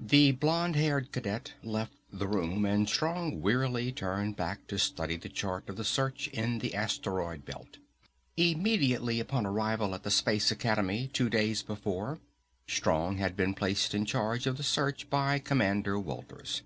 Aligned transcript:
The 0.00 0.32
blond 0.32 0.76
haired 0.76 1.12
cadet 1.12 1.54
left 1.62 1.94
the 2.12 2.28
room, 2.28 2.66
and 2.66 2.86
Strong 2.86 3.40
wearily 3.40 3.90
turned 3.90 4.36
back 4.36 4.66
to 4.66 4.78
study 4.78 5.16
the 5.16 5.30
chart 5.30 5.66
of 5.66 5.76
the 5.76 5.82
search 5.82 6.28
in 6.28 6.58
the 6.58 6.74
asteroid 6.74 7.46
belt. 7.46 7.78
Immediately 8.36 9.18
upon 9.18 9.46
arrival 9.46 9.94
at 9.94 10.12
Space 10.12 10.50
Academy, 10.50 11.08
two 11.10 11.30
days 11.30 11.62
before, 11.62 12.18
Strong 12.68 13.16
had 13.16 13.34
been 13.34 13.54
placed 13.54 13.94
in 13.94 14.04
charge 14.04 14.46
of 14.46 14.58
the 14.58 14.62
search 14.62 15.08
by 15.08 15.38
Commander 15.38 15.98
Walters. 15.98 16.60